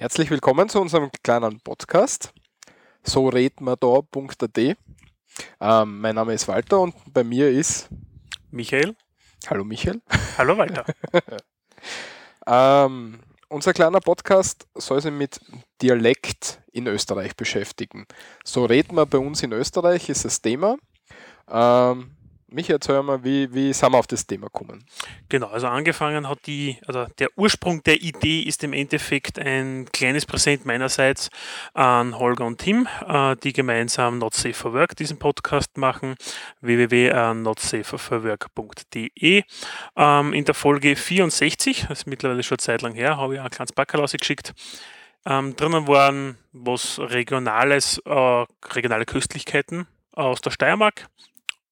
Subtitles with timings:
[0.00, 2.32] Herzlich willkommen zu unserem kleinen Podcast.
[3.02, 3.32] So.
[3.32, 4.76] Ähm,
[6.00, 7.88] mein Name ist Walter und bei mir ist
[8.52, 8.94] Michael.
[9.48, 10.00] Hallo Michael.
[10.38, 10.84] Hallo Walter.
[12.46, 15.40] ähm, unser kleiner Podcast soll sich mit
[15.82, 18.06] Dialekt in Österreich beschäftigen.
[18.44, 20.76] So reden wir bei uns in Österreich, ist das Thema.
[21.50, 22.12] Ähm,
[22.50, 24.82] Michael, erzähl mal, wie, wie sind wir auf das Thema gekommen?
[25.28, 30.24] Genau, also angefangen hat die, also der Ursprung der Idee ist im Endeffekt ein kleines
[30.24, 31.28] Präsent meinerseits
[31.74, 36.14] an Holger und Tim, äh, die gemeinsam Not Safe for Work diesen Podcast machen,
[36.62, 39.42] www.notsaferforwork.de.
[39.96, 43.50] Ähm, in der Folge 64, das ist mittlerweile schon Zeit lang her, habe ich ein
[43.50, 44.54] kleines Backerl rausgeschickt.
[45.26, 51.10] Ähm, drinnen waren was Regionales, äh, regionale Köstlichkeiten aus der Steiermark,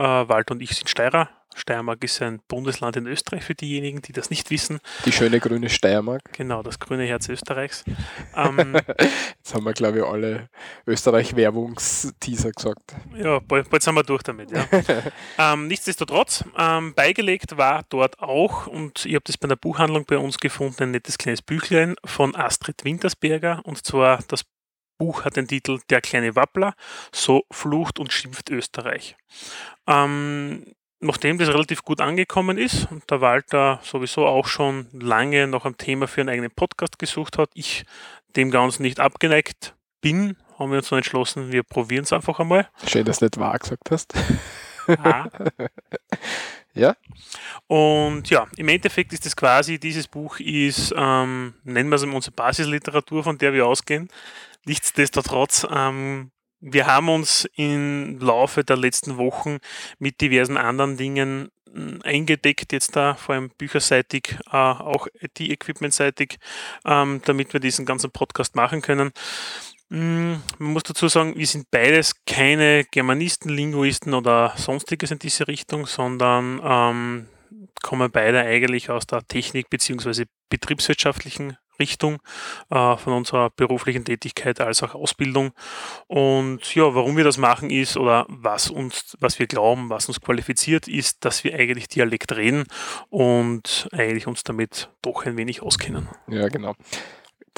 [0.00, 1.28] äh, Wald und ich sind Steirer.
[1.56, 4.78] Steiermark ist ein Bundesland in Österreich für diejenigen, die das nicht wissen.
[5.04, 6.32] Die schöne grüne Steiermark.
[6.32, 7.84] Genau, das grüne Herz Österreichs.
[8.36, 8.76] Ähm,
[9.38, 10.48] Jetzt haben wir, glaube ich, alle
[10.86, 12.94] Österreich-Werbungsteaser gesagt.
[13.16, 14.52] Ja, bald, bald, sind wir durch damit.
[14.52, 14.66] Ja.
[15.52, 20.16] ähm, nichtsdestotrotz, ähm, beigelegt war dort auch, und ich habe das bei einer Buchhandlung bei
[20.16, 24.44] uns gefunden, ein nettes kleines Büchlein von Astrid Wintersberger, und zwar das
[25.00, 26.74] Buch hat den Titel Der kleine Wappler,
[27.10, 29.16] so flucht und schimpft Österreich.
[29.86, 30.66] Ähm,
[31.00, 35.78] nachdem das relativ gut angekommen ist und der Walter sowieso auch schon lange noch ein
[35.78, 37.86] Thema für einen eigenen Podcast gesucht hat, ich
[38.36, 42.68] dem Ganzen nicht abgeneigt bin, haben wir uns dann entschlossen, wir probieren es einfach einmal.
[42.86, 44.14] Schön, dass du nicht wahr gesagt hast.
[44.86, 45.28] Ah.
[46.74, 46.96] ja.
[47.66, 52.34] Und ja, im Endeffekt ist es quasi, dieses Buch ist, ähm, nennen wir es unsere
[52.34, 54.08] Basisliteratur, von der wir ausgehen.
[54.64, 59.58] Nichtsdestotrotz, ähm, wir haben uns im Laufe der letzten Wochen
[59.98, 66.36] mit diversen anderen Dingen hm, eingedeckt, jetzt da vor allem bücherseitig, äh, auch IT-Equipment-seitig,
[66.84, 69.12] ähm, damit wir diesen ganzen Podcast machen können.
[69.90, 75.48] Mm, man muss dazu sagen, wir sind beides keine Germanisten, Linguisten oder sonstiges in diese
[75.48, 77.26] Richtung, sondern ähm,
[77.82, 80.26] kommen beide eigentlich aus der Technik- bzw.
[80.48, 82.18] betriebswirtschaftlichen Richtung
[82.70, 85.52] äh, von unserer beruflichen Tätigkeit als auch Ausbildung.
[86.06, 90.20] Und ja, warum wir das machen ist oder was uns, was wir glauben, was uns
[90.20, 92.64] qualifiziert, ist, dass wir eigentlich Dialekt reden
[93.08, 96.08] und eigentlich uns damit doch ein wenig auskennen.
[96.28, 96.74] Ja, genau.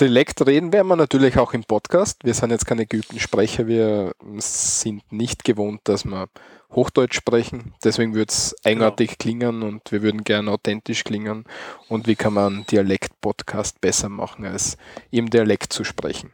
[0.00, 2.24] Dialekt reden werden wir natürlich auch im Podcast.
[2.24, 6.28] Wir sind jetzt keine geübten Sprecher, wir sind nicht gewohnt, dass wir
[6.70, 7.74] Hochdeutsch sprechen.
[7.84, 9.18] Deswegen würde es eigenartig genau.
[9.18, 11.44] klingen und wir würden gerne authentisch klingen.
[11.88, 14.78] Und wie kann man einen Dialekt-Podcast besser machen, als
[15.10, 16.32] im Dialekt zu sprechen?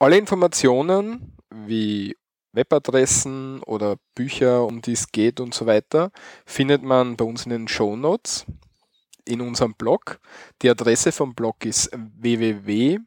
[0.00, 2.16] Alle Informationen wie
[2.52, 6.10] Webadressen oder Bücher, um die es geht und so weiter,
[6.44, 8.44] findet man bei uns in den Show Notes
[9.30, 10.20] in unserem Blog.
[10.62, 12.98] Die Adresse vom Blog ist www.srmd.at.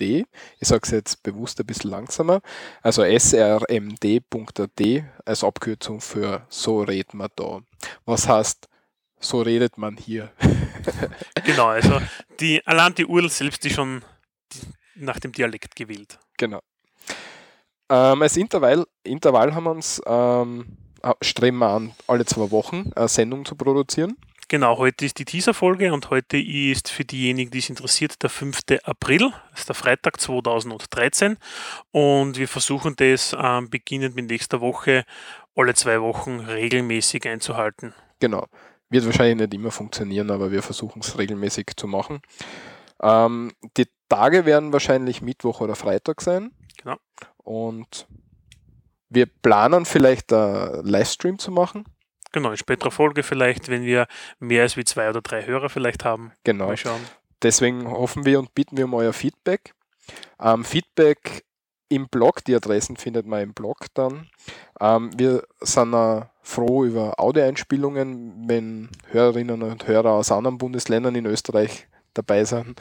[0.00, 0.26] Ich
[0.60, 2.40] sage es jetzt bewusst ein bisschen langsamer.
[2.82, 4.80] Also srmd.at
[5.24, 7.60] als Abkürzung für So redet man da.
[8.04, 8.68] Was heißt,
[9.20, 10.32] so redet man hier.
[11.44, 12.00] genau, also
[12.40, 14.04] die, allein die URL selbst ist schon
[14.94, 16.18] nach dem Dialekt gewählt.
[16.36, 16.60] Genau.
[17.90, 20.76] Ähm, als Intervall, Intervall haben wir uns ähm,
[21.20, 24.16] streben wir an, alle zwei Wochen eine Sendung zu produzieren.
[24.48, 28.60] Genau, heute ist die Teaser-Folge und heute ist für diejenigen, die es interessiert, der 5.
[28.84, 31.38] April, das ist der Freitag 2013.
[31.92, 35.04] Und wir versuchen das ähm, beginnend mit nächster Woche
[35.56, 37.94] alle zwei Wochen regelmäßig einzuhalten.
[38.20, 38.46] Genau.
[38.90, 42.20] Wird wahrscheinlich nicht immer funktionieren, aber wir versuchen es regelmäßig zu machen.
[43.02, 46.52] Ähm, die Tage werden wahrscheinlich Mittwoch oder Freitag sein.
[46.76, 46.96] Genau.
[47.38, 48.06] Und
[49.14, 51.84] wir planen vielleicht einen Livestream zu machen.
[52.32, 54.06] Genau, in späterer Folge vielleicht, wenn wir
[54.40, 56.32] mehr als wie zwei oder drei Hörer vielleicht haben.
[56.42, 56.66] Genau.
[56.66, 57.00] Mal schauen.
[57.42, 59.74] Deswegen hoffen wir und bitten wir um euer Feedback.
[60.40, 61.44] Ähm, Feedback
[61.88, 64.28] im Blog, die Adressen findet man im Blog dann.
[64.80, 71.26] Ähm, wir sind äh, froh über Audioeinspielungen, wenn Hörerinnen und Hörer aus anderen Bundesländern in
[71.26, 72.80] Österreich dabei sind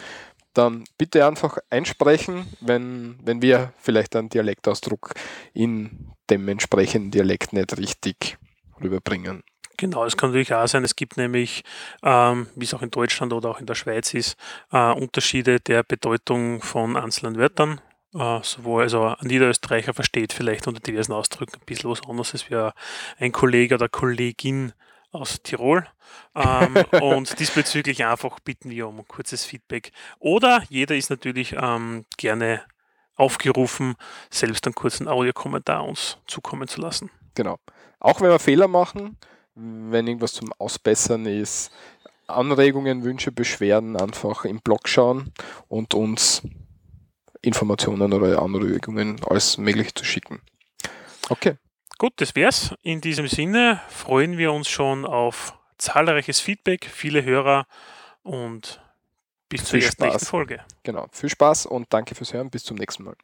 [0.53, 5.13] dann bitte einfach einsprechen, wenn, wenn wir vielleicht einen Dialektausdruck
[5.53, 8.37] in dem entsprechenden Dialekt nicht richtig
[8.81, 9.43] rüberbringen.
[9.77, 11.63] Genau, es kann natürlich auch sein, es gibt nämlich,
[12.03, 14.37] ähm, wie es auch in Deutschland oder auch in der Schweiz ist,
[14.71, 17.81] äh, Unterschiede der Bedeutung von einzelnen Wörtern.
[18.13, 22.49] Äh, sowohl, also ein Niederösterreicher versteht vielleicht unter diversen Ausdrücken ein bisschen was anderes als
[22.49, 22.69] wie
[23.17, 24.73] ein Kollege oder Kollegin
[25.13, 25.87] aus Tirol.
[26.35, 29.91] Ähm, und diesbezüglich einfach bitten wir um ein kurzes Feedback.
[30.19, 32.63] Oder jeder ist natürlich ähm, gerne
[33.15, 33.95] aufgerufen,
[34.29, 37.09] selbst einen kurzen Audiokommentar uns zukommen zu lassen.
[37.35, 37.57] Genau.
[37.99, 39.17] Auch wenn wir Fehler machen,
[39.55, 41.71] wenn irgendwas zum Ausbessern ist,
[42.27, 45.31] Anregungen, Wünsche, Beschwerden einfach im Blog schauen
[45.67, 46.41] und uns
[47.41, 50.41] Informationen oder Anregungen alles möglich zu schicken.
[51.29, 51.57] Okay.
[52.03, 52.75] Gut, das wär's.
[52.81, 57.65] In diesem Sinne freuen wir uns schon auf zahlreiches Feedback, viele Hörer
[58.23, 58.81] und
[59.47, 60.27] bis zur Viel nächsten Spaß.
[60.27, 60.65] Folge.
[60.83, 61.07] Genau.
[61.13, 62.49] Viel Spaß und danke fürs Hören.
[62.49, 63.15] Bis zum nächsten Mal.